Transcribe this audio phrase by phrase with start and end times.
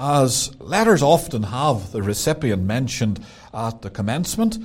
[0.00, 3.18] As letters often have the recipient mentioned
[3.52, 4.56] at the commencement,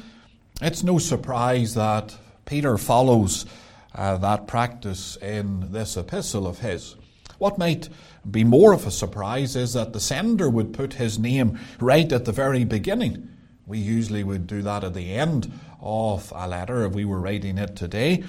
[0.61, 3.47] it's no surprise that Peter follows
[3.95, 6.95] uh, that practice in this epistle of his.
[7.39, 7.89] What might
[8.29, 12.25] be more of a surprise is that the sender would put his name right at
[12.25, 13.27] the very beginning.
[13.65, 17.57] We usually would do that at the end of a letter if we were writing
[17.57, 18.23] it today.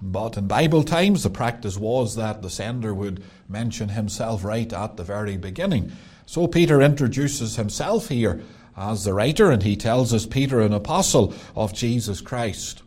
[0.00, 4.96] But in Bible times, the practice was that the sender would mention himself right at
[4.96, 5.92] the very beginning.
[6.26, 8.42] So Peter introduces himself here
[8.76, 12.82] as the writer, and he tells us Peter, an apostle of Jesus Christ.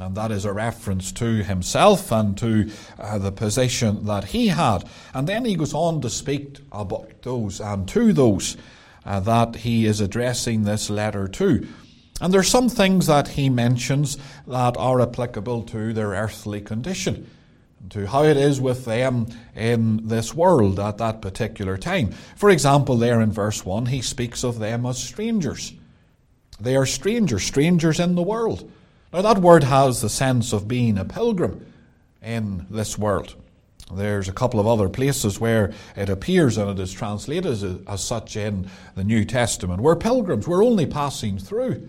[0.00, 4.84] And that is a reference to himself and to uh, the position that he had.
[5.14, 8.56] And then he goes on to speak about those and to those
[9.04, 11.66] uh, that he is addressing this letter to.
[12.20, 17.28] And there's some things that he mentions that are applicable to their earthly condition,
[17.90, 22.12] to how it is with them in this world at that particular time.
[22.36, 25.72] For example, there in verse 1, he speaks of them as strangers.
[26.60, 28.70] They are strangers, strangers in the world.
[29.12, 31.66] Now, that word has the sense of being a pilgrim
[32.22, 33.34] in this world.
[33.92, 38.02] There's a couple of other places where it appears and it is translated as, as
[38.02, 39.82] such in the New Testament.
[39.82, 41.88] We're pilgrims, we're only passing through.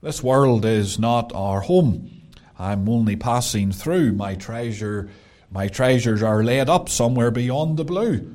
[0.00, 2.17] This world is not our home.
[2.58, 4.12] I'm only passing through.
[4.12, 5.08] My treasure,
[5.50, 8.34] my treasures are laid up somewhere beyond the blue.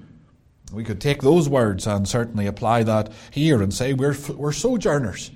[0.71, 5.31] We could take those words and certainly apply that here and say we're, we're sojourners.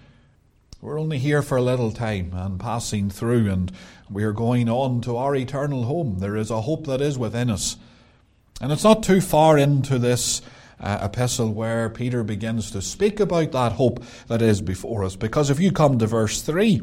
[0.81, 3.71] We're only here for a little time and passing through, and
[4.09, 6.19] we're going on to our eternal home.
[6.19, 7.77] There is a hope that is within us.
[8.61, 10.41] And it's not too far into this
[10.79, 15.15] uh, epistle where Peter begins to speak about that hope that is before us.
[15.15, 16.81] Because if you come to verse 3,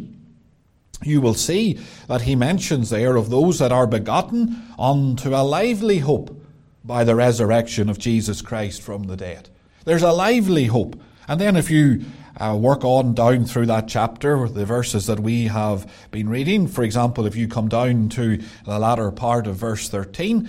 [1.03, 1.79] you will see
[2.09, 6.41] that he mentions there of those that are begotten unto a lively hope
[6.85, 9.49] by the resurrection of Jesus Christ from the dead.
[9.85, 11.01] There's a lively hope.
[11.27, 12.05] And then if you
[12.37, 16.83] uh, work on down through that chapter, the verses that we have been reading, for
[16.83, 20.49] example, if you come down to the latter part of verse 13,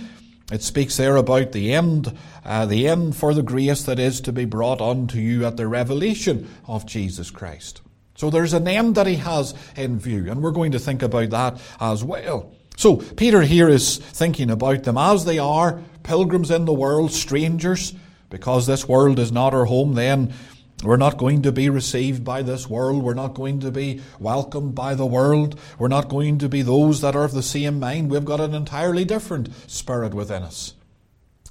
[0.52, 4.32] it speaks there about the end, uh, the end for the grace that is to
[4.32, 7.80] be brought unto you at the revelation of Jesus Christ.
[8.16, 11.30] So there's an end that he has in view, and we're going to think about
[11.30, 12.52] that as well.
[12.76, 17.94] So Peter here is thinking about them as they are, pilgrims in the world, strangers,
[18.30, 20.34] because this world is not our home, then
[20.82, 23.02] we're not going to be received by this world.
[23.02, 25.58] We're not going to be welcomed by the world.
[25.78, 28.10] We're not going to be those that are of the same mind.
[28.10, 30.74] We've got an entirely different spirit within us.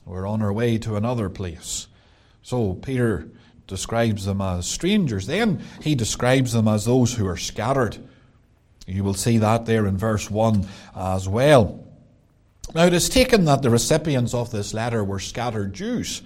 [0.05, 1.87] We're on our way to another place.
[2.43, 3.27] So Peter
[3.67, 5.27] describes them as strangers.
[5.27, 7.97] Then he describes them as those who are scattered.
[8.87, 11.83] You will see that there in verse 1 as well.
[12.73, 16.21] Now it is taken that the recipients of this letter were scattered Jews,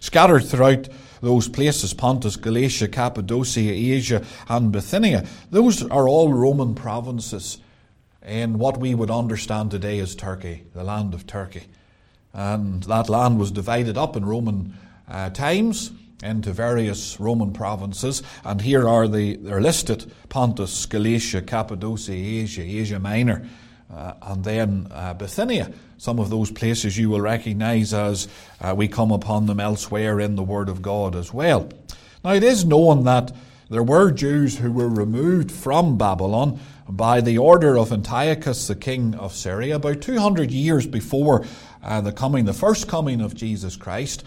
[0.00, 0.88] scattered throughout
[1.20, 5.26] those places Pontus, Galatia, Cappadocia, Asia, and Bithynia.
[5.50, 7.58] Those are all Roman provinces
[8.24, 11.64] in what we would understand today as Turkey, the land of Turkey.
[12.32, 14.74] And that land was divided up in Roman
[15.08, 22.12] uh, times into various Roman provinces, and here are the they're listed: Pontus, Galatia, Cappadocia,
[22.12, 23.48] Asia, Asia Minor,
[23.92, 25.72] uh, and then uh, Bithynia.
[25.98, 28.28] Some of those places you will recognize as
[28.60, 31.68] uh, we come upon them elsewhere in the Word of God as well.
[32.24, 33.32] Now, it is known that
[33.70, 39.14] there were Jews who were removed from Babylon by the order of Antiochus, the king
[39.14, 41.46] of Syria, about 200 years before
[41.82, 44.24] uh, the coming, the first coming of Jesus Christ.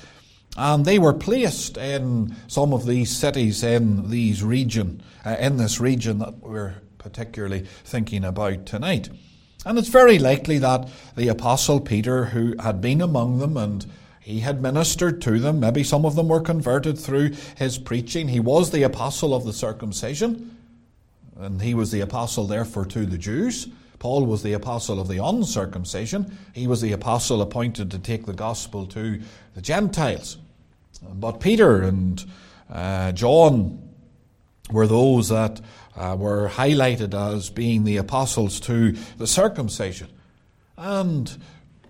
[0.58, 5.80] And they were placed in some of these cities in these region, uh, in this
[5.80, 9.10] region that we're particularly thinking about tonight.
[9.66, 13.86] And it's very likely that the Apostle Peter, who had been among them and
[14.26, 18.28] he had ministered to them, maybe some of them were converted through his preaching.
[18.28, 20.58] He was the apostle of the circumcision,
[21.38, 23.68] and he was the apostle, therefore, to the Jews.
[24.00, 26.36] Paul was the apostle of the uncircumcision.
[26.54, 29.22] He was the apostle appointed to take the gospel to
[29.54, 30.38] the Gentiles.
[31.02, 32.24] But Peter and
[32.70, 33.90] uh, John
[34.72, 35.62] were those that
[35.96, 40.10] uh, were highlighted as being the apostles to the circumcision.
[40.78, 41.38] And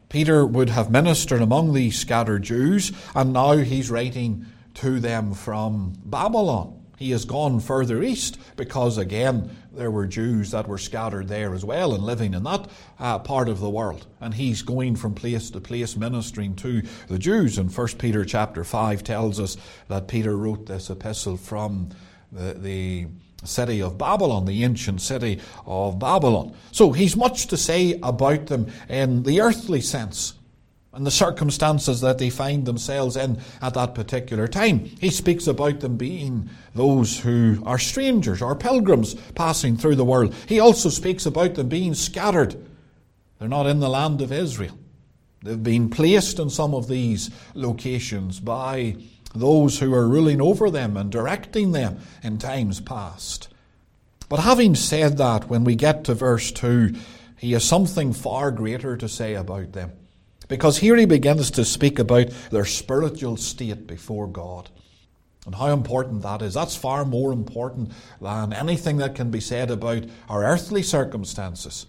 [0.09, 4.45] Peter would have ministered among these scattered Jews, and now he's writing
[4.75, 6.81] to them from Babylon.
[6.97, 11.65] He has gone further east because, again, there were Jews that were scattered there as
[11.65, 12.69] well and living in that
[12.99, 14.05] uh, part of the world.
[14.19, 17.57] And he's going from place to place ministering to the Jews.
[17.57, 19.57] And 1 Peter chapter 5 tells us
[19.87, 21.89] that Peter wrote this epistle from
[22.31, 23.07] the, the
[23.43, 26.55] city of Babylon, the ancient city of Babylon.
[26.71, 30.33] So he's much to say about them in the earthly sense.
[30.95, 34.79] And the circumstances that they find themselves in at that particular time.
[34.79, 40.33] He speaks about them being those who are strangers or pilgrims passing through the world.
[40.47, 42.55] He also speaks about them being scattered.
[43.37, 44.79] They're not in the land of Israel.
[45.43, 48.95] They've been placed in some of these locations by
[49.35, 53.49] those who are ruling over them and directing them in times past.
[54.29, 56.95] But having said that, when we get to verse 2,
[57.37, 59.91] he has something far greater to say about them.
[60.47, 64.69] Because here he begins to speak about their spiritual state before God
[65.45, 66.53] and how important that is.
[66.53, 71.85] That's far more important than anything that can be said about our earthly circumstances.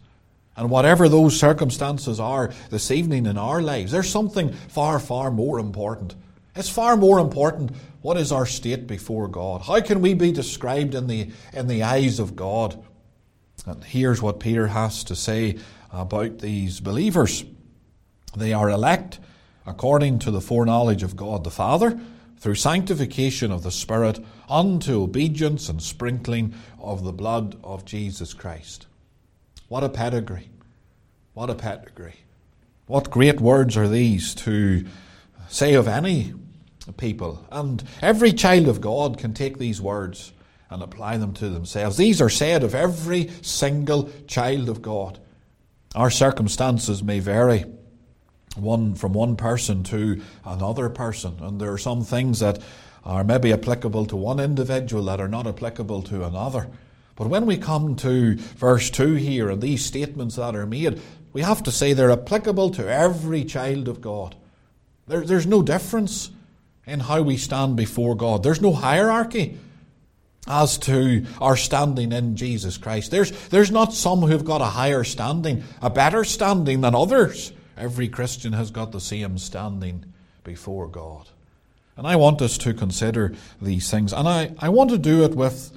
[0.57, 5.59] And whatever those circumstances are this evening in our lives, there's something far, far more
[5.59, 6.15] important.
[6.55, 9.63] It's far more important what is our state before God?
[9.63, 12.83] How can we be described in the, in the eyes of God?
[13.67, 15.59] And here's what Peter has to say
[15.93, 17.45] about these believers.
[18.37, 19.19] They are elect
[19.67, 21.99] according to the foreknowledge of God the Father,
[22.39, 28.87] through sanctification of the Spirit, unto obedience and sprinkling of the blood of Jesus Christ.
[29.69, 30.51] What a pedigree!
[31.35, 32.21] What a pedigree!
[32.87, 34.87] What great words are these to
[35.49, 36.35] say of any
[36.97, 37.45] people?
[37.51, 40.33] And every child of God can take these words
[40.71, 41.97] and apply them to themselves.
[41.97, 45.19] These are said of every single child of God.
[45.97, 47.65] Our circumstances may vary
[48.57, 51.37] one from one person to another person.
[51.41, 52.59] And there are some things that
[53.05, 56.69] are maybe applicable to one individual that are not applicable to another.
[57.15, 61.01] But when we come to verse 2 here and these statements that are made,
[61.33, 64.35] we have to say they're applicable to every child of God.
[65.07, 66.31] There, there's no difference
[66.87, 69.59] in how we stand before God, there's no hierarchy
[70.47, 73.11] as to our standing in Jesus Christ.
[73.11, 77.53] There's, there's not some who've got a higher standing, a better standing than others.
[77.77, 80.05] Every Christian has got the same standing
[80.45, 81.29] before God.
[81.97, 84.13] And I want us to consider these things.
[84.13, 85.77] And I, I want to do it with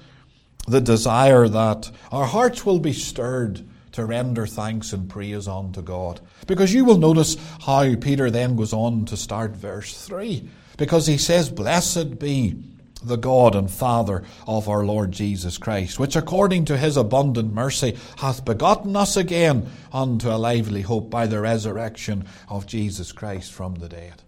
[0.68, 6.22] the desire that our hearts will be stirred to render thanks and praise unto God.
[6.46, 10.48] Because you will notice how Peter then goes on to start verse 3.
[10.78, 12.56] Because he says, Blessed be
[13.04, 17.98] the God and Father of our Lord Jesus Christ, which according to his abundant mercy
[18.18, 23.75] hath begotten us again unto a lively hope by the resurrection of Jesus Christ from
[23.75, 24.24] the dead.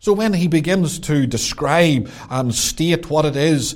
[0.00, 3.74] So when he begins to describe and state what it is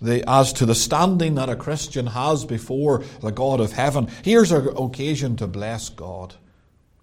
[0.00, 4.52] the, as to the standing that a Christian has before the God of heaven, here's
[4.52, 6.34] an occasion to bless God.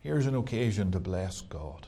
[0.01, 1.87] Here's an occasion to bless God.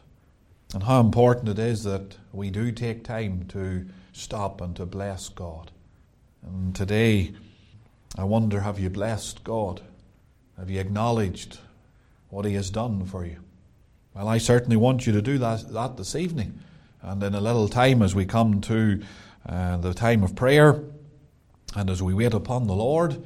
[0.73, 3.85] And how important it is that we do take time to
[4.15, 5.71] stop and to bless God.
[6.41, 7.33] And today,
[8.17, 9.81] I wonder have you blessed God?
[10.57, 11.59] Have you acknowledged
[12.29, 13.37] what He has done for you?
[14.13, 16.59] Well, I certainly want you to do that, that this evening.
[17.01, 19.01] And in a little time, as we come to
[19.47, 20.81] uh, the time of prayer
[21.75, 23.21] and as we wait upon the Lord,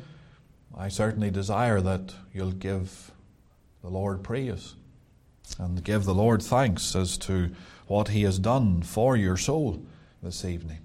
[0.75, 3.11] I certainly desire that you'll give
[3.83, 4.73] the Lord praise
[5.59, 7.51] and give the Lord thanks as to
[7.85, 9.83] what He has done for your soul
[10.21, 10.79] this evening.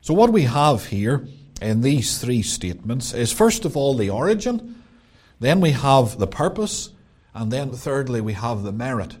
[0.00, 1.26] So, what we have here
[1.60, 4.82] in these three statements is first of all the origin,
[5.40, 6.90] then we have the purpose,
[7.34, 9.16] and then thirdly we have the merit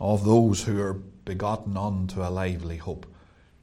[0.00, 0.94] of those who are
[1.24, 3.06] begotten unto a lively hope.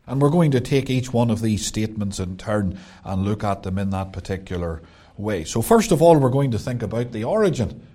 [0.08, 3.64] And we're going to take each one of these statements in turn and look at
[3.64, 4.82] them in that particular
[5.18, 5.44] way.
[5.44, 7.86] So, first of all, we're going to think about the origin.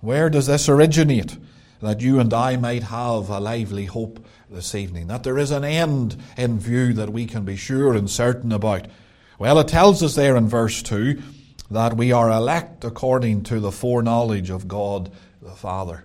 [0.00, 1.36] Where does this originate?
[1.80, 5.64] That you and I might have a lively hope this evening, that there is an
[5.64, 8.86] end in view that we can be sure and certain about.
[9.38, 11.22] Well, it tells us there in verse 2
[11.70, 15.10] that we are elect according to the foreknowledge of God
[15.42, 16.04] the Father.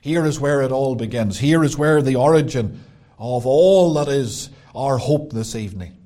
[0.00, 1.38] Here is where it all begins.
[1.38, 2.84] Here is where the origin
[3.18, 5.96] of all that is our hope this evening.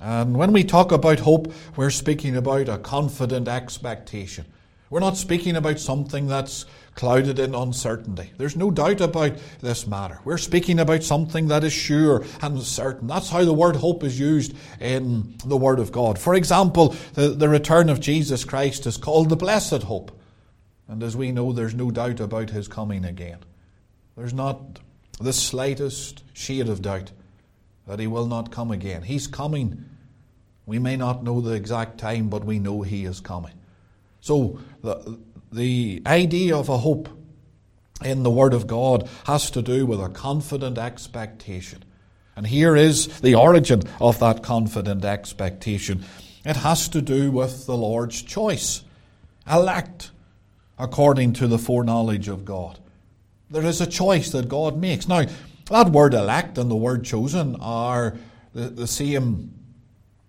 [0.00, 4.44] And when we talk about hope, we're speaking about a confident expectation.
[4.90, 8.30] We're not speaking about something that's clouded in uncertainty.
[8.38, 10.20] There's no doubt about this matter.
[10.24, 13.08] We're speaking about something that is sure and certain.
[13.08, 16.18] That's how the word hope is used in the Word of God.
[16.18, 20.16] For example, the, the return of Jesus Christ is called the blessed hope.
[20.86, 23.38] And as we know, there's no doubt about his coming again.
[24.16, 24.78] There's not
[25.20, 27.12] the slightest shade of doubt
[27.86, 29.02] that he will not come again.
[29.02, 29.84] He's coming.
[30.66, 33.52] We may not know the exact time, but we know he is coming.
[34.20, 35.18] So the,
[35.54, 37.08] the idea of a hope
[38.04, 41.84] in the Word of God has to do with a confident expectation.
[42.36, 46.04] And here is the origin of that confident expectation.
[46.44, 48.82] It has to do with the Lord's choice,
[49.50, 50.10] elect
[50.76, 52.80] according to the foreknowledge of God.
[53.48, 55.06] There is a choice that God makes.
[55.06, 55.26] Now,
[55.70, 58.16] that word elect and the word chosen are
[58.52, 59.54] the, the same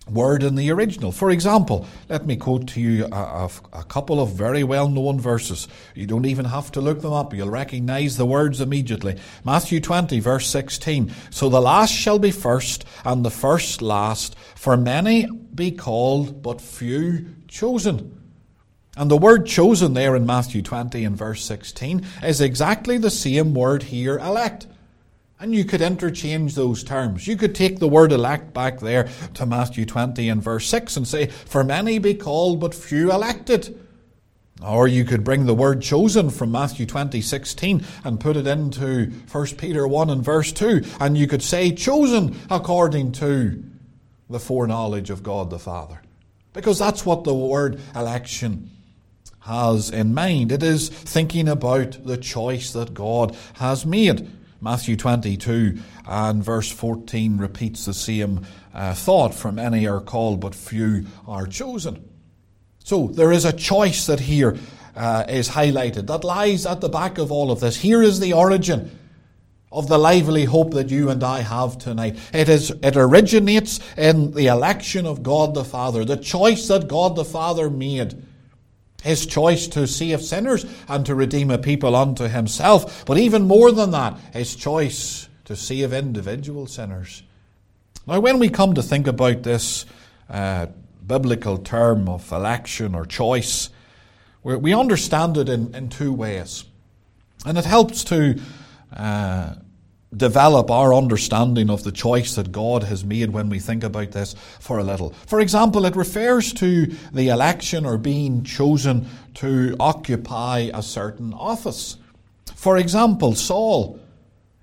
[0.10, 1.12] word in the original.
[1.12, 5.20] For example, let me quote to you a, a, a, couple of very well known
[5.20, 5.68] verses.
[5.96, 9.18] You don't even have to look them up, you'll recognize the words immediately.
[9.44, 11.12] Matthew 20, verse 16.
[11.32, 16.62] So the last shall be first, and the first last, for many be called, but
[16.62, 18.22] few chosen.
[18.98, 23.54] And the word chosen there in Matthew 20 and verse 16 is exactly the same
[23.54, 24.68] word here, elect.
[25.40, 27.28] And you could interchange those terms.
[27.28, 31.08] You could take the word elect back there to Matthew 20 and verse 6 and
[31.08, 33.78] say, For many be called, but few elected.
[34.66, 39.12] Or you could bring the word chosen from Matthew 20, 16 and put it into
[39.30, 40.82] 1 Peter 1 and verse 2.
[41.02, 43.62] And you could say, chosen according to
[44.30, 46.02] the foreknowledge of God the Father.
[46.54, 48.72] Because that's what the word election
[49.42, 50.54] has in mind.
[50.54, 54.32] It is thinking about the choice that God has made.
[54.62, 60.56] Matthew 22 and verse 14 repeats the same uh, thought For many are called, but
[60.56, 62.10] few are chosen.
[62.84, 64.58] So there is a choice that here
[64.96, 67.78] uh, is highlighted that lies at the back of all of this.
[67.78, 68.98] Here is the origin
[69.72, 72.18] of the lively hope that you and I have tonight.
[72.34, 77.16] It is, it originates in the election of God the Father, the choice that God
[77.16, 78.24] the Father made
[79.06, 83.06] his choice to save sinners and to redeem a people unto himself.
[83.06, 87.22] But even more than that, his choice to save individual sinners.
[88.08, 89.86] Now, when we come to think about this
[90.28, 90.68] uh,
[91.06, 93.70] biblical term of election or choice,
[94.44, 96.66] we understand it in, in two ways.
[97.46, 98.40] And it helps to
[98.92, 99.54] uh,
[100.16, 104.36] develop our understanding of the choice that God has made when we think about this
[104.60, 105.12] for a little.
[105.28, 111.98] For example, it refers to the election or being chosen to occupy a certain office.
[112.56, 114.00] For example, Saul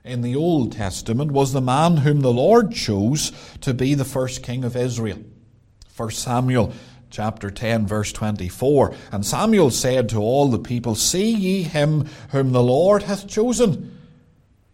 [0.04, 4.42] in the Old Testament was the man whom the Lord chose to be the first
[4.42, 5.18] king of Israel.
[5.96, 6.72] 1 Samuel
[7.10, 8.94] chapter 10 verse 24.
[9.12, 13.98] And Samuel said to all the people, See ye him whom the Lord hath chosen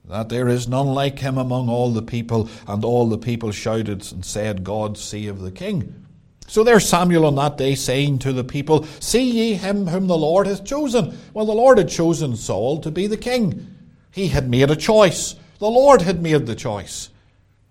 [0.09, 2.49] that there is none like him among all the people.
[2.67, 6.07] And all the people shouted and said, God save the king.
[6.47, 10.17] So there's Samuel on that day saying to the people, See ye him whom the
[10.17, 11.19] Lord hath chosen.
[11.35, 13.75] Well, the Lord had chosen Saul to be the king.
[14.11, 15.37] He had made a choice.
[15.59, 17.11] The Lord had made the choice.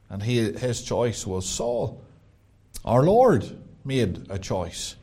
[0.09, 2.01] And he, his choice was Saul.
[2.85, 4.95] Our Lord made a choice.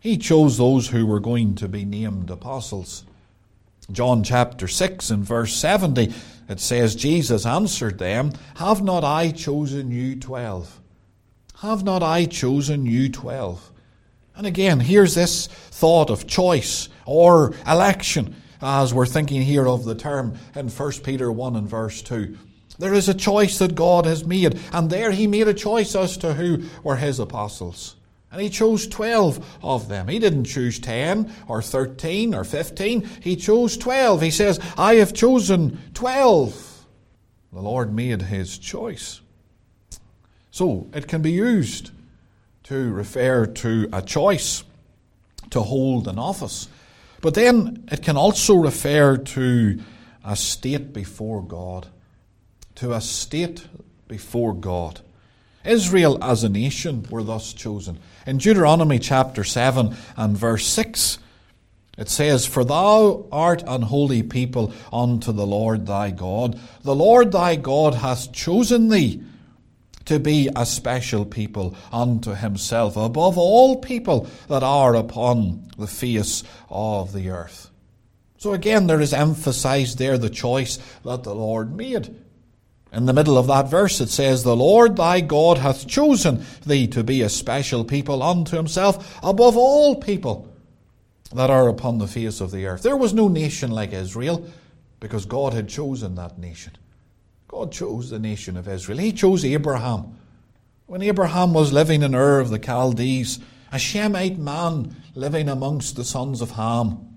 [0.00, 3.04] He chose those who were going to be named apostles.
[3.92, 6.12] John chapter 6 and verse 70
[6.50, 10.80] it says, Jesus answered them, Have not I chosen you twelve?
[11.60, 13.70] Have not I chosen you twelve?
[14.34, 19.94] And again, here's this thought of choice or election as we're thinking here of the
[19.94, 22.36] term in 1 Peter 1 and verse 2.
[22.78, 26.16] There is a choice that God has made, and there he made a choice as
[26.18, 27.94] to who were his apostles.
[28.32, 30.06] And he chose 12 of them.
[30.08, 33.08] He didn't choose 10 or 13 or 15.
[33.20, 34.22] He chose 12.
[34.22, 36.86] He says, I have chosen 12.
[37.52, 39.20] The Lord made his choice.
[40.52, 41.90] So it can be used
[42.64, 44.62] to refer to a choice
[45.50, 46.68] to hold an office.
[47.20, 49.80] But then it can also refer to
[50.24, 51.88] a state before God.
[52.76, 53.66] To a state
[54.06, 55.00] before God.
[55.64, 57.98] Israel as a nation were thus chosen.
[58.26, 61.18] In Deuteronomy chapter 7 and verse 6,
[61.98, 66.58] it says, For thou art an holy people unto the Lord thy God.
[66.82, 69.22] The Lord thy God hath chosen thee
[70.06, 76.42] to be a special people unto himself above all people that are upon the face
[76.68, 77.70] of the earth.
[78.38, 82.16] So again, there is emphasized there the choice that the Lord made.
[82.92, 86.88] In the middle of that verse, it says, The Lord thy God hath chosen thee
[86.88, 90.52] to be a special people unto himself above all people
[91.32, 92.82] that are upon the face of the earth.
[92.82, 94.44] There was no nation like Israel
[94.98, 96.72] because God had chosen that nation.
[97.46, 98.98] God chose the nation of Israel.
[98.98, 100.16] He chose Abraham.
[100.86, 103.38] When Abraham was living in Ur of the Chaldees,
[103.72, 107.16] a Shemite man living amongst the sons of Ham.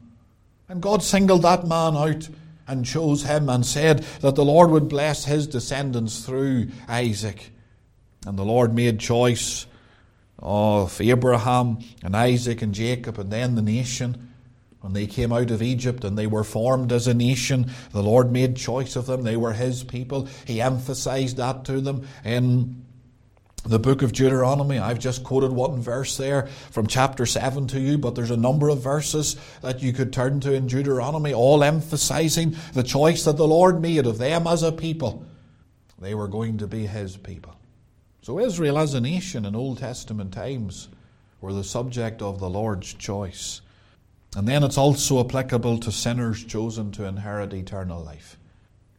[0.70, 2.30] And God singled that man out
[2.68, 7.52] and chose him and said that the Lord would bless his descendants through Isaac.
[8.26, 9.66] And the Lord made choice
[10.40, 14.30] of Abraham and Isaac and Jacob and then the nation.
[14.82, 18.32] When they came out of Egypt and they were formed as a nation, the Lord
[18.32, 19.24] made choice of them.
[19.24, 20.28] They were his people.
[20.46, 22.83] He emphasized that to them in
[23.64, 24.78] the book of Deuteronomy.
[24.78, 28.70] I've just quoted one verse there from chapter 7 to you, but there's a number
[28.70, 33.48] of verses that you could turn to in Deuteronomy, all emphasizing the choice that the
[33.48, 35.26] Lord made of them as a people.
[36.00, 37.56] They were going to be His people.
[38.22, 40.90] So, Israel as a nation in Old Testament times
[41.42, 43.62] were the subject of the Lord's choice.
[44.36, 48.38] And then it's also applicable to sinners chosen to inherit eternal life.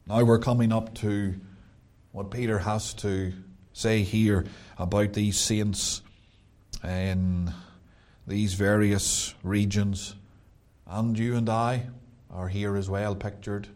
[0.07, 1.35] Now we're coming up to
[2.13, 3.33] what Peter has to
[3.75, 4.47] say here
[4.79, 6.01] about these saints
[6.83, 7.53] in
[8.27, 10.15] these various regions.
[10.87, 11.89] And you and I
[12.31, 13.69] are here as well pictured.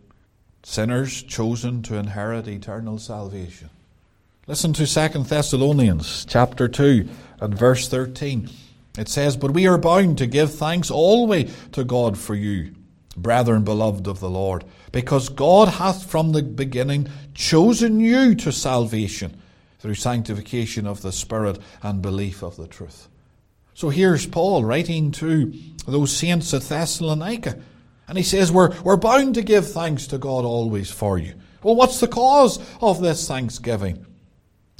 [0.63, 3.71] Sinners chosen to inherit eternal salvation.
[4.47, 7.09] Listen to 2 Thessalonians chapter 2
[7.41, 8.49] and verse 13.
[8.97, 12.75] It says, But we are bound to give thanks always to God for you,
[13.17, 19.41] brethren beloved of the Lord, because God hath from the beginning chosen you to salvation
[19.79, 23.09] through sanctification of the Spirit and belief of the truth.
[23.75, 25.53] So here's Paul writing to
[25.87, 27.61] those saints at Thessalonica.
[28.09, 31.35] And he says, we're, we're bound to give thanks to God always for you.
[31.63, 34.05] Well, what's the cause of this thanksgiving?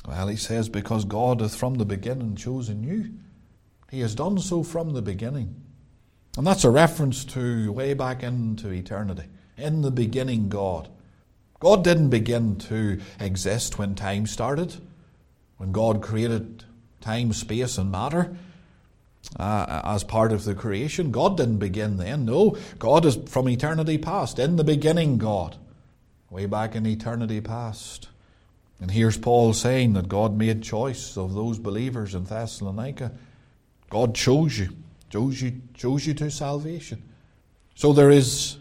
[0.07, 3.13] Well, he says, because God hath from the beginning chosen you.
[3.91, 5.63] He has done so from the beginning.
[6.37, 9.25] And that's a reference to way back into eternity.
[9.57, 10.89] In the beginning, God.
[11.61, 14.77] God didn't begin to exist when time started
[15.59, 16.65] when God created
[17.01, 18.37] time, space, and matter
[19.39, 21.11] uh, as part of the creation.
[21.11, 22.25] God didn't begin then.
[22.25, 24.39] No, God is from eternity past.
[24.39, 25.57] In the beginning, God.
[26.31, 28.09] Way back in eternity past.
[28.81, 33.13] And here's Paul saying that God made choice of those believers in Thessalonica.
[33.91, 34.69] God chose you,
[35.11, 37.03] chose you, chose you to salvation.
[37.75, 38.59] So there is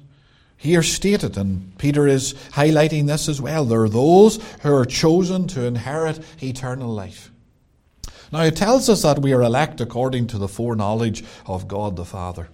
[0.57, 3.63] here stated, and Peter is highlighting this as well.
[3.63, 7.31] There are those who are chosen to inherit eternal life.
[8.31, 12.03] Now, it tells us that we are elect according to the foreknowledge of God the
[12.03, 12.49] Father.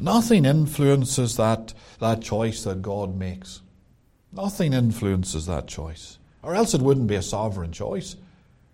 [0.00, 3.60] Nothing influences that, that choice that God makes.
[4.32, 6.18] Nothing influences that choice.
[6.42, 8.16] Or else it wouldn't be a sovereign choice.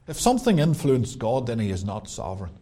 [0.06, 2.52] If something influenced God, then he is not sovereign.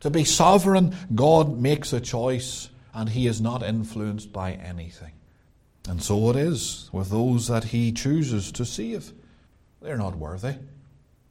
[0.00, 5.12] To be sovereign, God makes a choice and he is not influenced by anything.
[5.88, 9.12] And so it is with those that he chooses to save.
[9.82, 10.54] They're not worthy,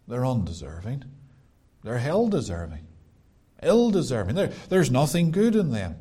[0.07, 1.05] they're undeserving,
[1.83, 2.85] they're hell deserving,
[3.63, 4.35] ill deserving.
[4.35, 5.95] There, there's nothing good in them.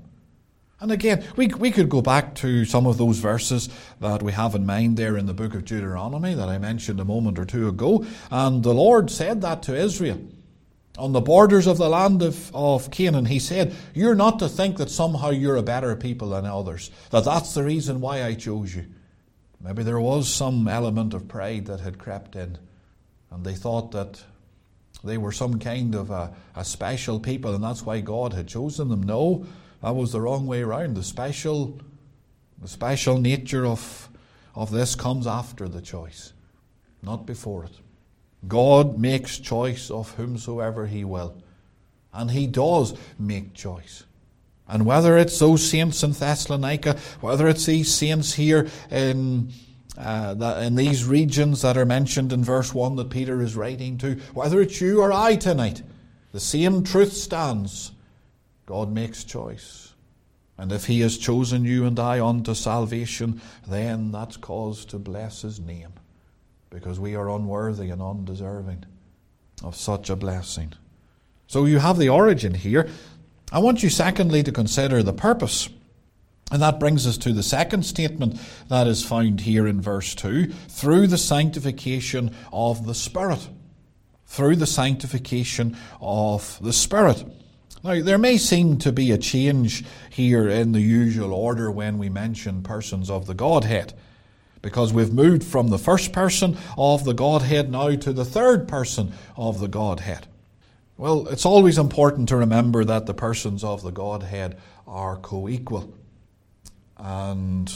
[0.81, 3.69] And again, we, we could go back to some of those verses
[4.01, 7.05] that we have in mind there in the book of Deuteronomy that I mentioned a
[7.05, 8.05] moment or two ago.
[8.33, 10.21] And the Lord said that to Israel
[10.99, 14.77] on the borders of the land of, of Canaan, he said, You're not to think
[14.77, 18.75] that somehow you're a better people than others, that that's the reason why I chose
[18.75, 18.87] you.
[19.61, 22.59] Maybe there was some element of pride that had crept in,
[23.31, 24.23] and they thought that
[25.05, 28.89] they were some kind of a, a special people, and that's why God had chosen
[28.89, 29.03] them.
[29.03, 29.47] No,
[29.83, 30.95] that was the wrong way around.
[30.95, 31.81] The special,
[32.61, 34.09] the special nature of,
[34.55, 36.33] of this comes after the choice,
[37.03, 37.82] not before it.
[38.47, 41.43] God makes choice of whomsoever He will.
[42.13, 44.05] And He does make choice.
[44.69, 49.53] And whether it's those saints in Thessalonica, whether it's these saints here in,
[49.99, 54.15] uh, in these regions that are mentioned in verse 1 that Peter is writing to,
[54.35, 55.83] whether it's you or I tonight,
[56.33, 57.93] the same truth stands.
[58.67, 59.93] God makes choice.
[60.57, 65.43] And if He has chosen you and I unto salvation, then that's cause to bless
[65.43, 65.93] His name
[66.73, 68.85] because we are unworthy and undeserving
[69.63, 70.73] of such a blessing.
[71.47, 72.89] So you have the origin here.
[73.53, 75.69] I want you, secondly, to consider the purpose.
[76.51, 80.47] And that brings us to the second statement that is found here in verse 2
[80.69, 83.49] through the sanctification of the Spirit.
[84.27, 87.25] Through the sanctification of the Spirit.
[87.85, 92.09] Now, there may seem to be a change here in the usual order when we
[92.09, 93.93] mention persons of the Godhead
[94.63, 99.13] because we've moved from the first person of the Godhead now to the third person
[99.37, 100.29] of the Godhead.
[100.97, 105.93] Well, it's always important to remember that the persons of the Godhead are co equal,
[106.97, 107.73] and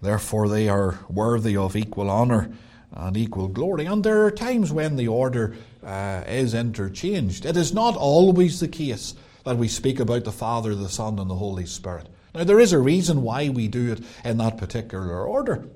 [0.00, 2.50] therefore they are worthy of equal honour
[2.92, 3.84] and equal glory.
[3.84, 7.44] And there are times when the order uh, is interchanged.
[7.44, 11.28] It is not always the case that we speak about the Father, the Son, and
[11.28, 12.08] the Holy Spirit.
[12.34, 15.68] Now, there is a reason why we do it in that particular order.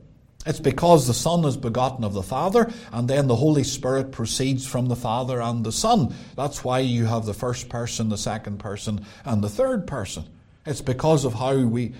[0.46, 4.66] It's because the Son is begotten of the Father, and then the Holy Spirit proceeds
[4.66, 6.14] from the Father and the Son.
[6.36, 10.24] That's why you have the first person, the second person, and the third person.
[10.64, 11.94] It's because of how we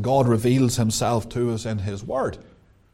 [0.00, 2.38] God reveals himself to us in his word.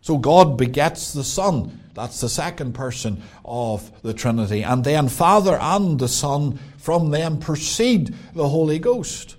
[0.00, 1.80] So God begets the Son.
[1.94, 4.62] That's the second person of the Trinity.
[4.62, 9.36] And then Father and the Son, from them proceed the Holy Ghost.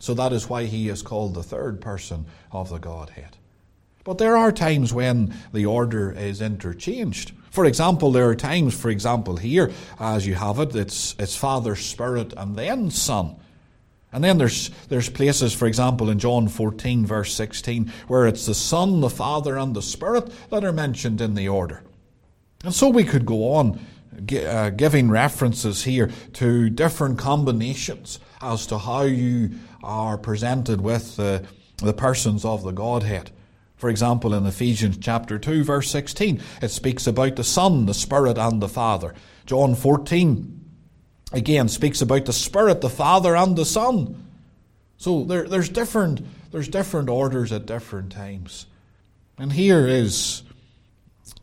[0.00, 3.36] So that is why he is called the third person of the Godhead.
[4.04, 7.32] But there are times when the order is interchanged.
[7.50, 11.74] For example, there are times, for example, here, as you have it, it's, it's Father,
[11.74, 13.36] Spirit, and then Son.
[14.12, 18.54] And then there's, there's places, for example, in John 14, verse 16, where it's the
[18.54, 21.82] Son, the Father, and the Spirit that are mentioned in the order.
[22.62, 23.80] And so we could go on
[24.32, 29.50] uh, giving references here to different combinations as to how you
[29.82, 31.44] are presented with the,
[31.78, 33.30] the persons of the Godhead.
[33.84, 38.38] For example, in Ephesians chapter 2, verse 16, it speaks about the Son, the Spirit,
[38.38, 39.12] and the Father.
[39.44, 40.64] John 14,
[41.32, 44.26] again, speaks about the Spirit, the Father, and the Son.
[44.96, 48.64] So there, there's, different, there's different orders at different times.
[49.36, 50.44] And here is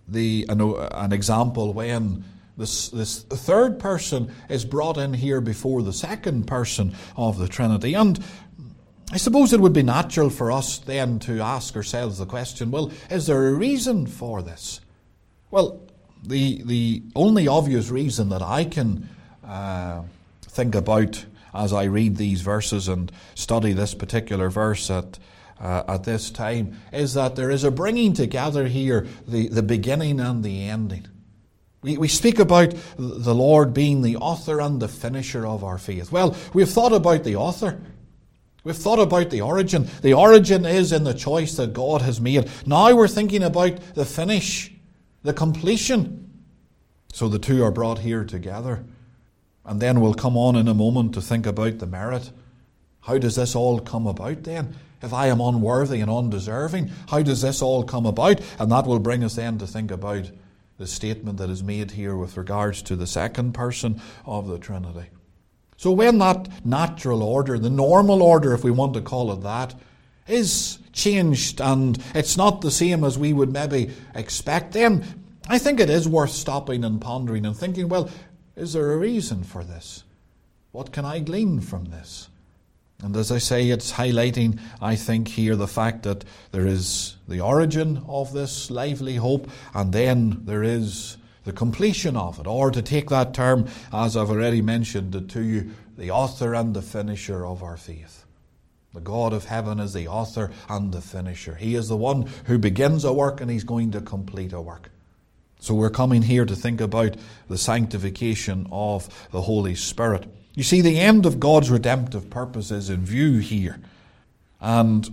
[0.07, 2.25] the, an, an example when
[2.57, 7.93] this, this third person is brought in here before the second person of the Trinity.
[7.93, 8.19] And
[9.11, 12.91] I suppose it would be natural for us then to ask ourselves the question well,
[13.09, 14.79] is there a reason for this?
[15.49, 15.81] Well,
[16.23, 19.09] the, the only obvious reason that I can
[19.45, 20.03] uh,
[20.43, 25.19] think about as I read these verses and study this particular verse at,
[25.59, 30.21] uh, at this time is that there is a bringing together here the, the beginning
[30.21, 31.05] and the ending.
[31.81, 36.13] We, we speak about the Lord being the author and the finisher of our faith.
[36.13, 37.81] Well, we've thought about the author.
[38.63, 39.87] We've thought about the origin.
[40.01, 42.49] The origin is in the choice that God has made.
[42.65, 44.71] Now we're thinking about the finish,
[45.23, 46.43] the completion.
[47.11, 48.85] So the two are brought here together.
[49.65, 52.31] And then we'll come on in a moment to think about the merit.
[53.01, 54.75] How does this all come about then?
[55.01, 58.41] If I am unworthy and undeserving, how does this all come about?
[58.59, 60.29] And that will bring us then to think about
[60.77, 65.09] the statement that is made here with regards to the second person of the Trinity.
[65.81, 69.73] So when that natural order, the normal order, if we want to call it that,
[70.27, 75.03] is changed and it's not the same as we would maybe expect, then
[75.49, 78.11] I think it is worth stopping and pondering and thinking, well,
[78.55, 80.03] is there a reason for this?
[80.71, 82.29] What can I glean from this?
[83.01, 87.41] And as I say, it's highlighting, I think, here the fact that there is the
[87.41, 92.81] origin of this lively hope, and then there is the completion of it, or to
[92.81, 97.45] take that term, as I've already mentioned it to you, the author and the finisher
[97.45, 98.25] of our faith.
[98.93, 101.55] The God of heaven is the author and the finisher.
[101.55, 104.89] He is the one who begins a work and he's going to complete a work.
[105.59, 107.15] So we're coming here to think about
[107.47, 110.25] the sanctification of the Holy Spirit.
[110.55, 113.79] You see, the end of God's redemptive purpose is in view here.
[114.59, 115.07] And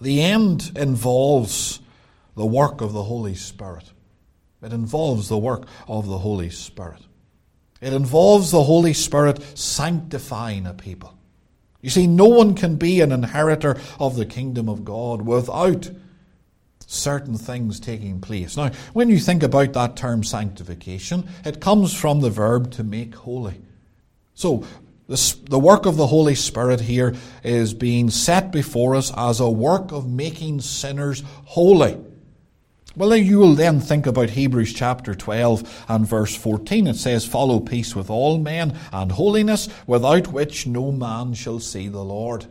[0.00, 1.80] the end involves
[2.36, 3.90] the work of the Holy Spirit.
[4.62, 7.00] It involves the work of the Holy Spirit.
[7.80, 11.16] It involves the Holy Spirit sanctifying a people.
[11.80, 15.90] You see, no one can be an inheritor of the kingdom of God without
[16.86, 18.56] certain things taking place.
[18.56, 23.14] Now, when you think about that term sanctification, it comes from the verb to make
[23.14, 23.62] holy.
[24.34, 24.64] So,
[25.08, 29.90] the work of the Holy Spirit here is being set before us as a work
[29.90, 31.98] of making sinners holy.
[32.96, 36.88] Well, you will then think about Hebrews chapter 12 and verse 14.
[36.88, 41.86] It says, Follow peace with all men and holiness, without which no man shall see
[41.86, 42.46] the Lord.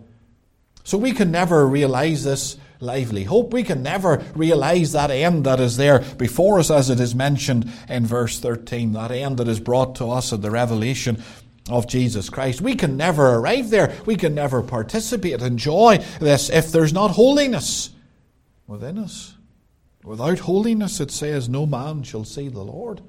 [0.86, 3.52] So we can never realize this lively hope.
[3.52, 7.69] We can never realize that end that is there before us, as it is mentioned
[7.89, 11.21] in verse 13, that end that is brought to us at the revelation
[11.69, 12.62] of Jesus Christ.
[12.62, 13.93] We can never arrive there.
[14.06, 17.89] We can never participate, enjoy this if there's not holiness
[18.67, 19.36] within us.
[20.03, 23.01] Without holiness, it says, no man shall see the Lord.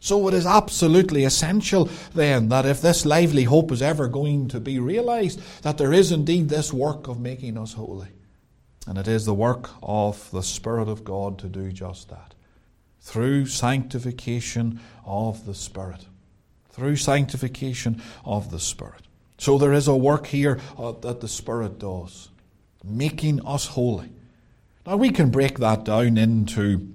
[0.00, 4.60] So it is absolutely essential then that if this lively hope is ever going to
[4.60, 8.08] be realized, that there is indeed this work of making us holy.
[8.86, 12.34] And it is the work of the Spirit of God to do just that.
[13.02, 16.06] Through sanctification of the Spirit.
[16.70, 19.02] Through sanctification of the Spirit.
[19.36, 22.30] So there is a work here uh, that the Spirit does,
[22.82, 24.10] making us holy.
[24.86, 26.94] Now, we can break that down into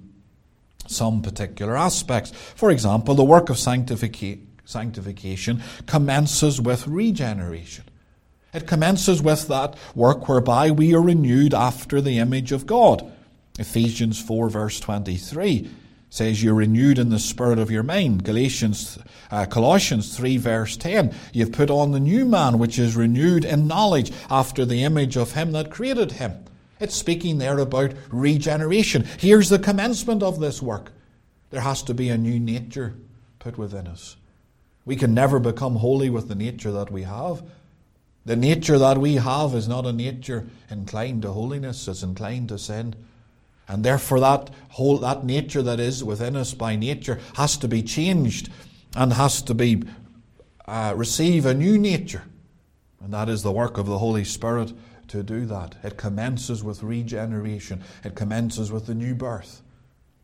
[0.88, 2.30] some particular aspects.
[2.30, 7.84] For example, the work of sanctification commences with regeneration.
[8.52, 13.12] It commences with that work whereby we are renewed after the image of God.
[13.58, 15.70] Ephesians 4, verse 23
[16.08, 18.24] says you're renewed in the spirit of your mind.
[18.24, 18.98] Galatians,
[19.30, 23.66] uh, Colossians 3 verse 10, you've put on the new man which is renewed in
[23.66, 26.44] knowledge after the image of him that created him.
[26.78, 29.06] It's speaking there about regeneration.
[29.18, 30.92] Here's the commencement of this work.
[31.50, 32.94] There has to be a new nature
[33.38, 34.16] put within us.
[34.84, 37.42] We can never become holy with the nature that we have.
[38.24, 42.58] The nature that we have is not a nature inclined to holiness, it's inclined to
[42.58, 42.94] sin.
[43.68, 47.82] And therefore, that whole that nature that is within us by nature has to be
[47.82, 48.48] changed
[48.94, 49.82] and has to be
[50.66, 52.22] uh, receive a new nature.
[53.00, 54.72] And that is the work of the Holy Spirit
[55.08, 55.76] to do that.
[55.82, 59.62] It commences with regeneration, it commences with the new birth,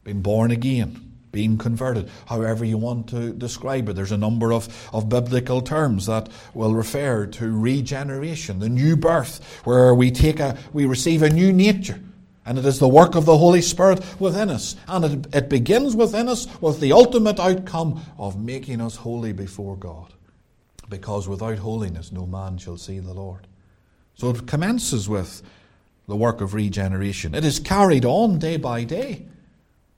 [0.04, 3.94] being born again, being converted, however you want to describe it.
[3.94, 9.60] There's a number of, of biblical terms that will refer to regeneration, the new birth,
[9.64, 11.98] where we take a we receive a new nature.
[12.44, 14.74] And it is the work of the Holy Spirit within us.
[14.88, 19.76] And it, it begins within us with the ultimate outcome of making us holy before
[19.76, 20.12] God.
[20.88, 23.46] Because without holiness, no man shall see the Lord.
[24.14, 25.42] So it commences with
[26.06, 27.34] the work of regeneration.
[27.34, 29.26] It is carried on day by day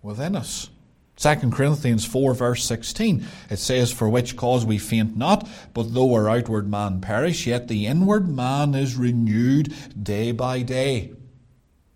[0.02, 0.70] within us.
[1.16, 6.12] 2 Corinthians 4, verse 16, it says, For which cause we faint not, but though
[6.12, 11.12] our outward man perish, yet the inward man is renewed day by day.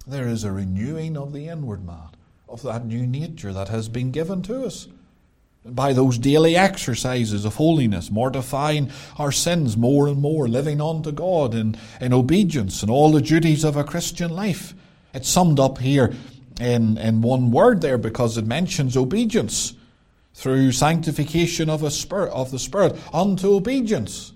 [0.06, 2.10] There is a renewing of the inward man,
[2.48, 4.86] of that new nature that has been given to us
[5.74, 11.54] by those daily exercises of holiness, mortifying our sins more and more, living unto God
[11.54, 14.74] in, in obedience and all the duties of a Christian life.
[15.14, 16.14] It's summed up here
[16.60, 19.74] in, in one word there because it mentions obedience
[20.34, 24.32] through sanctification of, a spirit, of the Spirit unto obedience.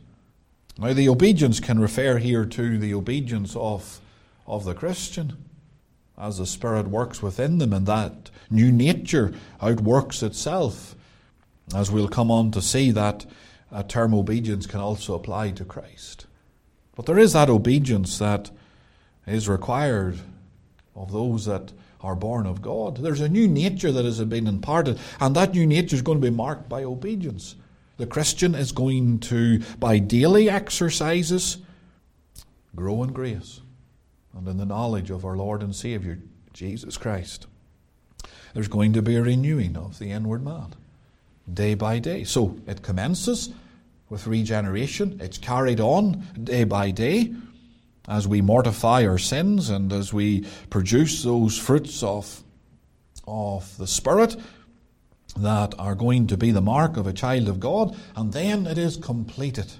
[0.79, 4.01] Now, the obedience can refer here to the obedience of,
[4.47, 5.37] of the Christian
[6.19, 10.95] as the Spirit works within them and that new nature outworks itself
[11.75, 13.27] as we'll come on to see, that
[13.89, 16.27] term obedience can also apply to Christ.
[16.95, 18.51] But there is that obedience that
[19.27, 20.19] is required
[20.95, 22.99] of those that are born of God.
[22.99, 26.31] There's a new nature that has been imparted, and that new nature is going to
[26.31, 27.55] be marked by obedience.
[27.97, 31.59] The Christian is going to, by daily exercises,
[32.75, 33.61] grow in grace
[34.37, 36.19] and in the knowledge of our Lord and Saviour,
[36.53, 37.47] Jesus Christ.
[38.53, 40.75] There's going to be a renewing of the inward man
[41.53, 42.25] day by day.
[42.25, 43.51] So it commences
[44.09, 47.35] with regeneration, it's carried on day by day
[48.09, 52.43] as we mortify our sins and as we produce those fruits of,
[53.27, 54.37] of the Spirit
[55.37, 58.77] that are going to be the mark of a child of God, and then it
[58.77, 59.73] is completed.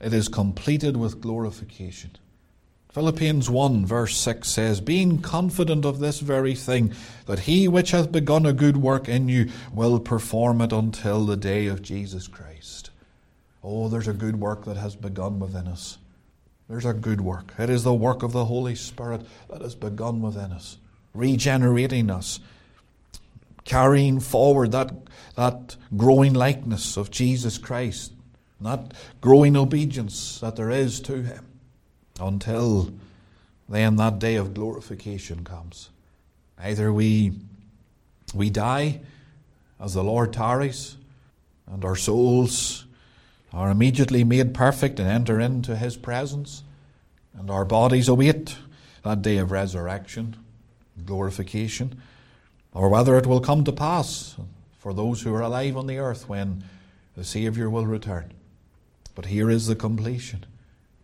[0.00, 2.10] It is completed with glorification.
[2.92, 6.94] Philippians 1 verse 6 says, Being confident of this very thing,
[7.26, 11.36] that he which hath begun a good work in you will perform it until the
[11.36, 12.90] day of Jesus Christ.
[13.62, 15.98] Oh, there's a good work that has begun within us.
[16.68, 17.52] There's a good work.
[17.58, 20.78] It is the work of the Holy Spirit that has begun within us,
[21.12, 22.40] regenerating us,
[23.64, 24.92] carrying forward that,
[25.34, 28.12] that growing likeness of Jesus Christ,
[28.62, 31.47] that growing obedience that there is to Him
[32.20, 32.92] until
[33.68, 35.90] then that day of glorification comes.
[36.58, 37.32] Either we,
[38.34, 39.00] we die
[39.80, 40.96] as the Lord tarries,
[41.66, 42.86] and our souls
[43.52, 46.62] are immediately made perfect and enter into His presence,
[47.34, 48.56] and our bodies await
[49.04, 50.36] that day of resurrection,
[51.04, 52.00] glorification,
[52.72, 54.36] or whether it will come to pass
[54.78, 56.64] for those who are alive on the earth when
[57.16, 58.32] the Saviour will return.
[59.14, 60.46] But here is the completion.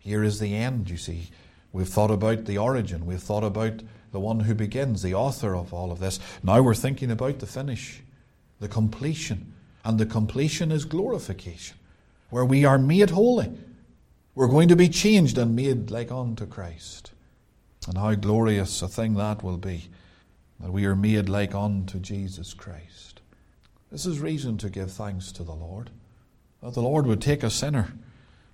[0.05, 1.29] Here is the end, you see.
[1.73, 5.73] We've thought about the origin, we've thought about the one who begins, the author of
[5.73, 6.19] all of this.
[6.43, 8.01] Now we're thinking about the finish,
[8.59, 9.53] the completion.
[9.83, 11.77] And the completion is glorification,
[12.29, 13.51] where we are made holy.
[14.35, 17.11] We're going to be changed and made like unto Christ.
[17.87, 19.89] And how glorious a thing that will be,
[20.59, 23.21] that we are made like unto Jesus Christ.
[23.91, 25.89] This is reason to give thanks to the Lord,
[26.61, 27.93] that the Lord would take a sinner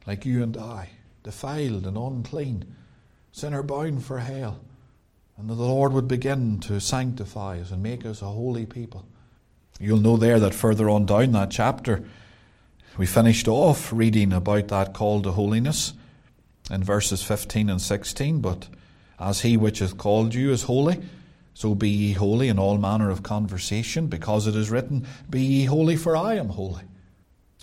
[0.07, 0.89] like you and I
[1.23, 2.75] defiled and unclean,
[3.31, 4.59] sinner bound for hell,
[5.37, 9.05] and that the Lord would begin to sanctify us and make us a holy people.
[9.79, 12.03] You'll know there that further on down that chapter,
[12.97, 15.93] we finished off reading about that call to holiness
[16.69, 18.41] in verses 15 and 16.
[18.41, 18.67] But
[19.19, 21.01] as he which hath called you is holy,
[21.53, 25.65] so be ye holy in all manner of conversation, because it is written, Be ye
[25.65, 26.83] holy, for I am holy.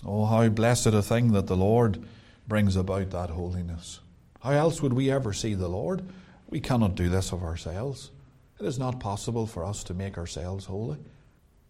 [0.05, 2.03] Oh, how blessed a thing that the Lord
[2.49, 4.01] brings about that holiness.
[4.41, 6.03] How else would we ever see the Lord?
[6.49, 8.11] We cannot do this of ourselves.
[8.59, 10.97] It is not possible for us to make ourselves holy.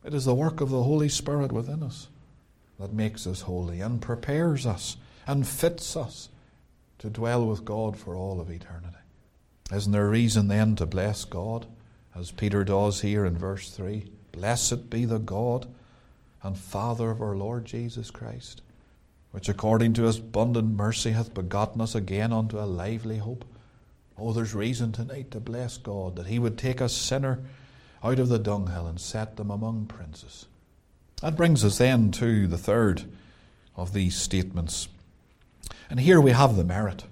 [0.04, 2.08] It is the work of the Holy Spirit within us
[2.80, 6.30] that makes us holy and prepares us and fits us
[7.00, 8.96] to dwell with God for all of eternity.
[9.72, 11.68] Isn't there reason then to bless God,
[12.16, 14.10] as Peter does here in verse 3?
[14.32, 15.68] Blessed be the God
[16.42, 18.62] and Father of our Lord Jesus Christ,
[19.32, 23.46] which according to his abundant mercy hath begotten us again unto a lively hope.
[24.18, 27.40] Oh, there's reason tonight to bless God that he would take a sinner
[28.04, 30.46] out of the dunghill and set them among princes.
[31.22, 33.04] That brings us then to the third
[33.76, 34.88] of these statements.
[35.90, 37.06] And here we have the merit.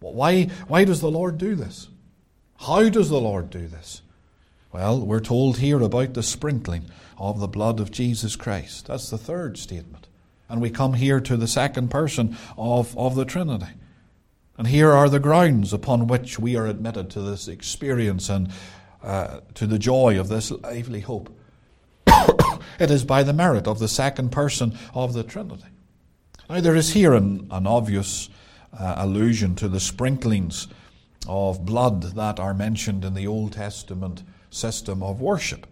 [0.00, 1.88] Why, why does the Lord do this?
[2.58, 4.02] How does the Lord do this?
[4.72, 6.84] Well, we're told here about the sprinkling
[7.18, 8.86] of the blood of Jesus Christ.
[8.86, 10.06] That's the third statement.
[10.50, 13.72] And we come here to the second person of, of the Trinity.
[14.58, 18.50] And here are the grounds upon which we are admitted to this experience and
[19.02, 21.34] uh, to the joy of this lively hope.
[22.78, 25.64] it is by the merit of the second person of the Trinity.
[26.50, 28.28] Now, there is here an, an obvious
[28.78, 30.66] uh, allusion to the sprinklings
[31.28, 35.66] of blood that are mentioned in the Old Testament system of worship.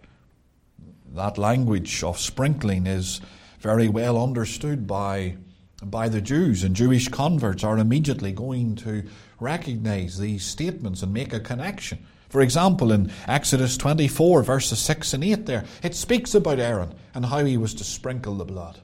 [1.13, 3.19] That language of sprinkling is
[3.59, 5.35] very well understood by,
[5.83, 9.03] by the Jews, and Jewish converts are immediately going to
[9.39, 12.05] recognize these statements and make a connection.
[12.29, 17.25] For example, in Exodus 24, verses 6 and 8, there, it speaks about Aaron and
[17.25, 18.79] how he was to sprinkle the blood.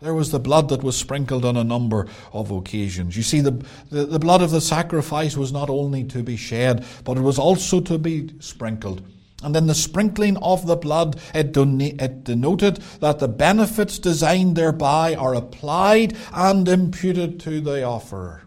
[0.00, 3.18] There was the blood that was sprinkled on a number of occasions.
[3.18, 6.86] You see, the, the, the, blood of the sacrifice was not only to be shed,
[7.04, 9.02] but it was also to be sprinkled.
[9.42, 15.14] And in the sprinkling of the blood, it, it denoted that the benefits designed thereby
[15.14, 18.42] are applied and imputed to the offerer.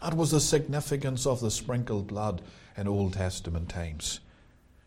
[0.00, 2.42] That was the significance of the sprinkled blood
[2.76, 4.20] in Old Testament times.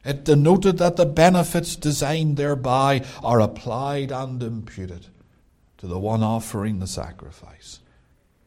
[0.05, 5.07] It denoted that the benefits designed thereby are applied and imputed
[5.77, 7.79] to the one offering the sacrifice.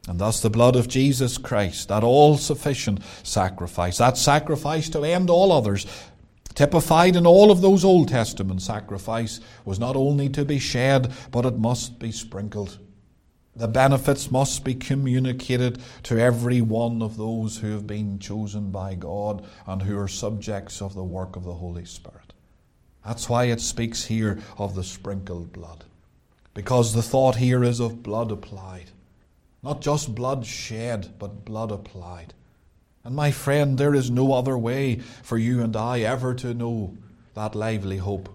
[0.07, 5.29] And thus, the blood of Jesus Christ, that all sufficient sacrifice, that sacrifice to end
[5.29, 5.85] all others,
[6.59, 11.45] typified in all of those Old Testament sacrifice, was not only to be shed, but
[11.45, 12.79] it must be sprinkled.
[13.55, 18.95] The benefits must be communicated to every one of those who have been chosen by
[18.95, 22.33] God and who are subjects of the work of the Holy Spirit.
[23.05, 25.85] That's why it speaks here of the sprinkled blood
[26.53, 28.91] because the thought here is of blood applied.
[29.63, 32.33] Not just blood shed, but blood applied.
[33.03, 36.97] And my friend, there is no other way for you and I ever to know
[37.33, 38.29] that lively hope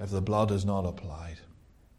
[0.00, 1.38] if the blood is not applied.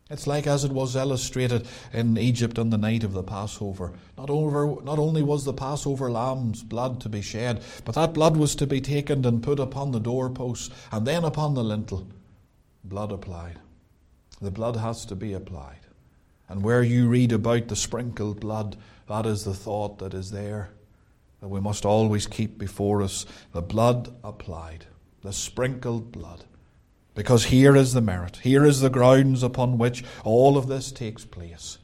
[0.10, 3.94] It's like as it was illustrated in Egypt on the night of the Passover.
[4.18, 8.36] Not, over, not only was the Passover lamb's blood to be shed, but that blood
[8.36, 12.08] was to be taken and put upon the doorposts and then upon the lintel.
[12.84, 13.60] Blood applied
[14.42, 15.80] the blood has to be applied.
[16.48, 20.70] And where you read about the sprinkled blood, that is the thought that is there
[21.42, 24.86] that we must always keep before us the blood applied,
[25.22, 26.46] the sprinkled blood.
[27.16, 31.26] Because here is the merit, here is the grounds upon which all of this takes
[31.26, 31.78] place.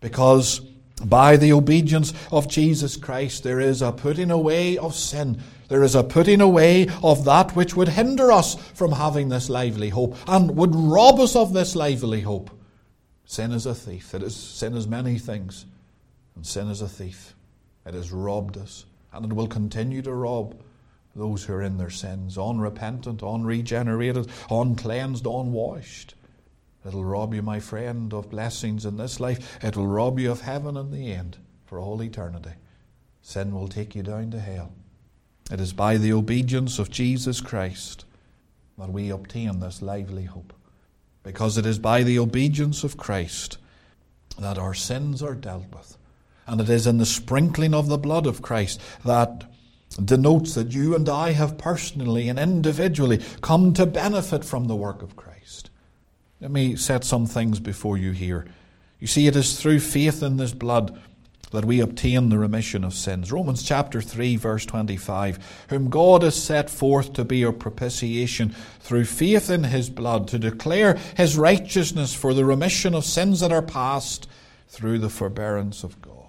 [0.00, 0.60] Because
[1.04, 5.94] by the obedience of Jesus Christ, there is a putting away of sin there is
[5.94, 10.54] a putting away of that which would hinder us from having this lively hope and
[10.54, 12.50] would rob us of this lively hope.
[13.24, 14.12] Sin is a thief.
[14.12, 15.64] It is, sin is many things,
[16.36, 17.34] and sin is a thief.
[17.86, 20.60] It has robbed us, and it will continue to rob
[21.14, 26.14] those who are in their sins, unrepentant, unregenerated, uncleansed, unwashed.
[26.86, 29.58] It'll rob you, my friend, of blessings in this life.
[29.62, 32.52] It will rob you of heaven in the end for all eternity.
[33.20, 34.72] Sin will take you down to hell.
[35.50, 38.04] It is by the obedience of Jesus Christ
[38.78, 40.52] that we obtain this lively hope.
[41.22, 43.58] Because it is by the obedience of Christ
[44.38, 45.96] that our sins are dealt with.
[46.46, 49.44] And it is in the sprinkling of the blood of Christ that
[50.02, 55.02] denotes that you and I have personally and individually come to benefit from the work
[55.02, 55.70] of Christ.
[56.40, 58.46] Let me set some things before you here.
[58.98, 61.00] You see, it is through faith in this blood
[61.52, 63.30] that we obtain the remission of sins.
[63.30, 65.66] Romans chapter 3, verse 25.
[65.68, 70.38] Whom God has set forth to be a propitiation through faith in his blood, to
[70.38, 74.28] declare his righteousness for the remission of sins that are past
[74.68, 76.21] through the forbearance of God.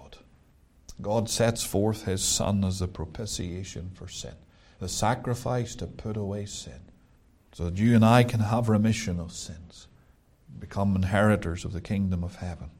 [1.04, 4.36] God sets forth his Son as the propitiation for sin,
[4.78, 6.80] the sacrifice to put away sin,
[7.52, 9.86] so that you and I can have remission of sins,
[10.58, 12.70] become inheritors of the kingdom of heaven.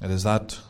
[0.00, 0.60] It is that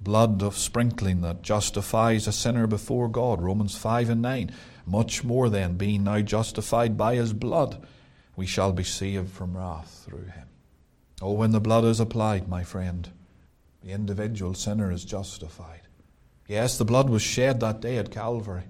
[0.00, 3.42] blood of sprinkling that justifies a sinner before God.
[3.42, 4.50] Romans 5 and 9.
[4.86, 7.86] Much more then, being now justified by his blood,
[8.34, 10.48] we shall be saved from wrath through him.
[11.20, 13.10] Oh, when the blood is applied, my friend,
[13.82, 15.83] the individual sinner is justified.
[16.46, 18.64] Yes, the blood was shed that day at Calvary,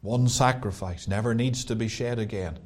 [0.00, 2.58] One sacrifice never needs to be shed again.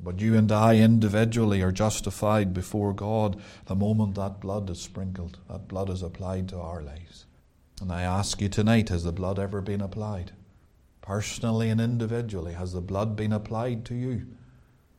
[0.00, 5.38] But you and I individually are justified before God the moment that blood is sprinkled,
[5.48, 7.26] that blood is applied to our lives.
[7.80, 10.32] And I ask you tonight has the blood ever been applied?
[11.00, 14.26] Personally and individually, has the blood been applied to you?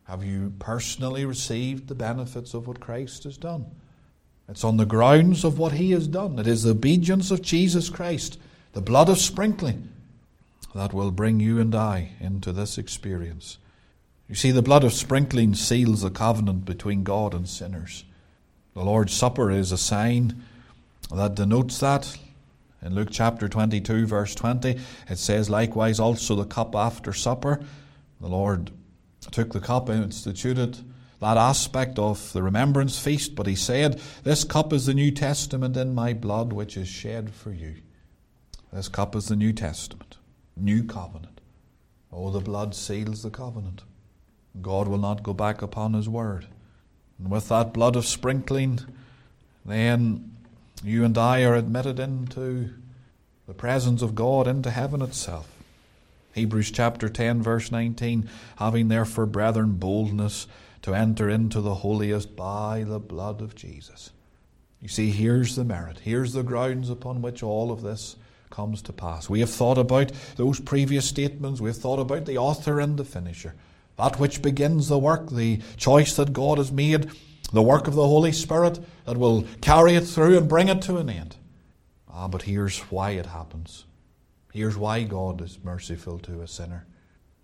[0.03, 3.67] Have you personally received the benefits of what Christ has done?
[4.47, 6.39] It's on the grounds of what He has done.
[6.39, 8.39] It is the obedience of Jesus Christ,
[8.73, 9.89] the blood of sprinkling,
[10.75, 13.57] that will bring you and I into this experience.
[14.27, 18.03] You see, the blood of sprinkling seals the covenant between God and sinners.
[18.75, 20.43] The Lord's Supper is a sign
[21.11, 22.15] that denotes that.
[22.81, 27.59] In Luke chapter 22, verse 20, it says, Likewise also the cup after supper.
[28.21, 28.71] The Lord
[29.31, 30.77] took the cup and instituted
[31.19, 35.75] that aspect of the remembrance feast, but he said, This cup is the New Testament
[35.75, 37.75] in my blood, which is shed for you.
[38.71, 40.17] This cup is the New Testament,
[40.55, 41.41] new covenant.
[42.11, 43.83] Oh, the blood seals the covenant.
[44.61, 46.47] God will not go back upon his word.
[47.17, 48.79] And with that blood of sprinkling,
[49.65, 50.35] then
[50.83, 52.71] you and I are admitted into
[53.47, 55.49] the presence of God, into heaven itself.
[56.33, 60.47] Hebrews chapter 10, verse 19 having therefore, brethren, boldness
[60.83, 64.11] to enter into the holiest by the blood of Jesus.
[64.81, 68.15] You see, here's the merit, here's the grounds upon which all of this
[68.49, 69.29] comes to pass.
[69.29, 73.05] We have thought about those previous statements, we have thought about the author and the
[73.05, 73.55] finisher
[73.99, 77.11] that which begins the work, the choice that God has made,
[77.51, 80.97] the work of the Holy Spirit that will carry it through and bring it to
[80.97, 81.35] an end.
[82.09, 83.85] Ah, but here's why it happens.
[84.53, 86.87] Here's why God is merciful to a sinner.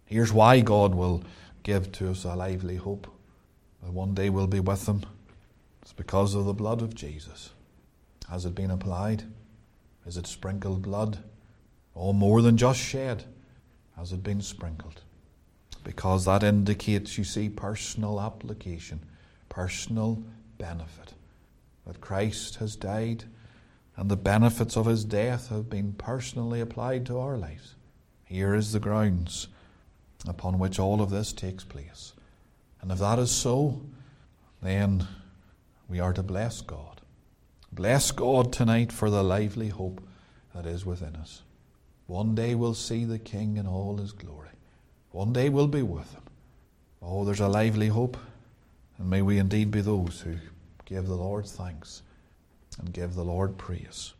[0.05, 1.23] Here's why God will
[1.63, 3.07] give to us a lively hope
[3.83, 5.03] that one day we'll be with Him.
[5.81, 7.49] It's because of the blood of Jesus.
[8.29, 9.23] Has it been applied?
[10.05, 11.19] Is it sprinkled blood?
[11.93, 13.23] Or more than just shed.
[13.97, 15.01] Has it been sprinkled?
[15.85, 18.99] because that indicates, you see, personal application,
[19.47, 20.21] personal
[20.57, 21.13] benefit.
[21.87, 23.23] That Christ has died
[23.95, 27.75] and the benefits of his death have been personally applied to our lives.
[28.25, 29.47] Here is the grounds
[30.27, 32.13] upon which all of this takes place.
[32.81, 33.81] And if that is so,
[34.61, 35.07] then
[35.87, 36.94] we are to bless God.
[37.75, 40.01] Bless God tonight for the lively hope
[40.53, 41.41] that is within us.
[42.07, 44.47] One day we'll see the King in all his glory.
[45.11, 46.21] One day we'll be with him.
[47.01, 48.15] Oh, there's a lively hope.
[48.97, 50.35] And may we indeed be those who
[50.85, 52.01] give the Lord thanks
[52.79, 54.13] and give the Lord praise.